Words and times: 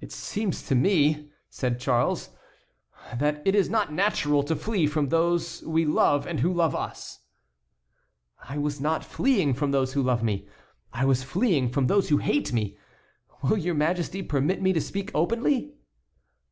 "It 0.00 0.12
seems 0.12 0.62
to 0.68 0.76
me," 0.76 1.28
said 1.48 1.80
Charles, 1.80 2.30
"that 3.16 3.42
it 3.44 3.56
is 3.56 3.68
not 3.68 3.92
natural 3.92 4.44
to 4.44 4.54
flee 4.54 4.86
from 4.86 5.08
those 5.08 5.62
we 5.64 5.84
love 5.84 6.24
and 6.24 6.38
who 6.38 6.52
love 6.52 6.72
us." 6.76 7.18
"I 8.44 8.58
was 8.58 8.80
not 8.80 9.04
fleeing 9.04 9.54
from 9.54 9.72
those 9.72 9.94
who 9.94 10.04
love 10.04 10.22
me; 10.22 10.46
I 10.92 11.04
was 11.04 11.24
fleeing 11.24 11.68
from 11.68 11.88
those 11.88 12.10
who 12.10 12.18
hate 12.18 12.52
me. 12.52 12.78
Will 13.42 13.58
your 13.58 13.74
Majesty 13.74 14.22
permit 14.22 14.62
me 14.62 14.72
to 14.72 14.80
speak 14.80 15.10
openly?" 15.16 15.72